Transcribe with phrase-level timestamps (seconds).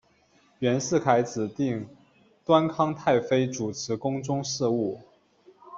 [0.57, 1.87] 袁世凯指定
[2.43, 4.99] 端康太妃主持宫中事务。